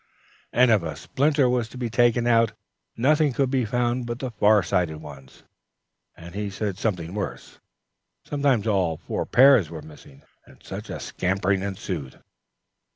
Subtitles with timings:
[0.51, 2.53] and if a splinter was to be taken out,
[2.97, 5.43] nothing could be found but the far sighted ones,
[6.17, 7.59] and he said something worse:
[8.25, 12.19] sometimes all four pairs were missing, and such a scampering ensued!